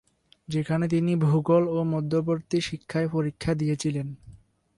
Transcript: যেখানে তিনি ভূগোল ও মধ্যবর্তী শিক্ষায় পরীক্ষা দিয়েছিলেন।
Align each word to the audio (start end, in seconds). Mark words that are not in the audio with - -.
যেখানে 0.47 0.85
তিনি 0.87 1.11
ভূগোল 1.15 1.63
ও 1.67 1.77
মধ্যবর্তী 1.83 2.57
শিক্ষায় 2.61 3.09
পরীক্ষা 3.09 3.51
দিয়েছিলেন। 3.53 4.07